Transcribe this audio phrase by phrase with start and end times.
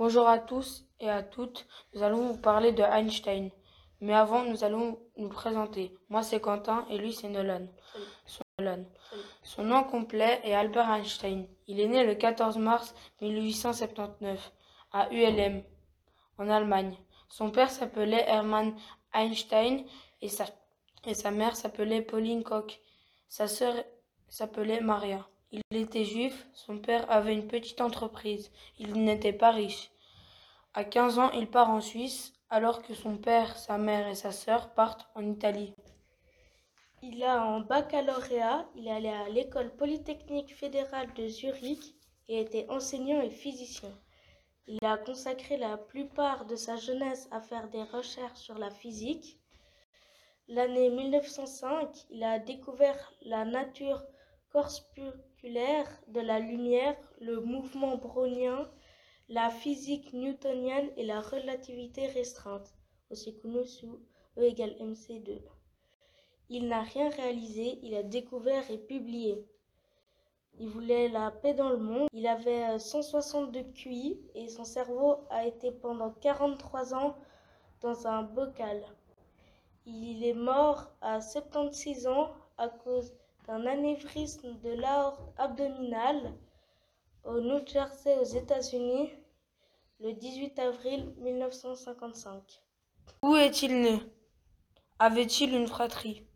[0.00, 1.66] Bonjour à tous et à toutes.
[1.92, 3.50] Nous allons vous parler de Einstein.
[4.00, 5.94] Mais avant, nous allons nous présenter.
[6.08, 7.66] Moi, c'est Quentin et lui, c'est Nolan.
[8.24, 8.86] Son, Nolan.
[9.42, 11.46] Son nom complet est Albert Einstein.
[11.66, 14.52] Il est né le 14 mars 1879
[14.90, 15.62] à ULM,
[16.38, 16.96] en Allemagne.
[17.28, 18.74] Son père s'appelait Hermann
[19.12, 19.84] Einstein
[20.22, 20.46] et sa,
[21.04, 22.80] et sa mère s'appelait Pauline Koch.
[23.28, 23.74] Sa sœur
[24.30, 25.28] s'appelait Maria.
[25.52, 29.90] Il était juif, son père avait une petite entreprise, il n'était pas riche.
[30.74, 34.30] À 15 ans, il part en Suisse, alors que son père, sa mère et sa
[34.30, 35.74] sœur partent en Italie.
[37.02, 41.96] Il a un baccalauréat, il allé à l'école polytechnique fédérale de Zurich
[42.28, 43.90] et était enseignant et physicien.
[44.68, 49.40] Il a consacré la plupart de sa jeunesse à faire des recherches sur la physique.
[50.46, 54.04] L'année 1905, il a découvert la nature
[54.52, 58.68] corpusculaire de la lumière, le mouvement brownien,
[59.28, 62.74] la physique newtonienne et la relativité restreinte,
[63.10, 64.00] aussi connue sous
[64.36, 65.40] E égale mc2.
[66.50, 69.46] Il n'a rien réalisé, il a découvert et publié.
[70.58, 72.08] Il voulait la paix dans le monde.
[72.12, 77.16] Il avait 162 QI et son cerveau a été pendant 43 ans
[77.80, 78.84] dans un bocal.
[79.86, 83.14] Il est mort à 76 ans à cause
[83.50, 86.38] d'un anévrisme de l'aorte abdominale
[87.24, 89.10] au New Jersey aux États-Unis
[89.98, 92.62] le 18 avril 1955.
[93.24, 93.98] Où est-il né?
[95.00, 96.29] Avait-il une fratrie?